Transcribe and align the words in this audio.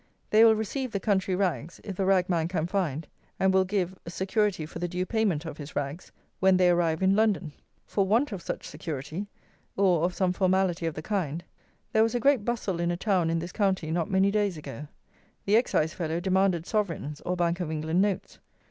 They 0.31 0.43
will 0.43 0.55
receive 0.55 0.91
the 0.91 0.99
country 0.99 1.35
rags, 1.35 1.79
if 1.83 1.95
the 1.95 2.05
rag 2.05 2.27
man 2.27 2.47
can 2.47 2.65
find, 2.65 3.07
and 3.39 3.53
will 3.53 3.63
give, 3.65 3.95
security 4.07 4.65
for 4.65 4.79
the 4.79 4.87
due 4.87 5.05
payment 5.05 5.45
of 5.45 5.59
his 5.59 5.75
rags, 5.75 6.11
when 6.39 6.57
they 6.57 6.71
arrive 6.71 7.03
in 7.03 7.15
London. 7.15 7.53
For 7.85 8.03
want 8.03 8.31
of 8.31 8.41
such 8.41 8.65
security, 8.67 9.27
or 9.77 10.03
of 10.03 10.15
some 10.15 10.33
formality 10.33 10.87
of 10.87 10.95
the 10.95 11.03
kind, 11.03 11.43
there 11.93 12.01
was 12.01 12.15
a 12.15 12.19
great 12.19 12.43
bustle 12.43 12.79
in 12.79 12.89
a 12.89 12.97
town 12.97 13.29
in 13.29 13.37
this 13.37 13.51
county 13.51 13.91
not 13.91 14.09
many 14.09 14.31
days 14.31 14.57
ago. 14.57 14.87
The 15.45 15.55
Excise 15.55 15.93
fellow 15.93 16.19
demanded 16.19 16.65
sovereigns, 16.65 17.21
or 17.23 17.35
Bank 17.35 17.59
of 17.59 17.69
England 17.69 18.01
notes. 18.01 18.39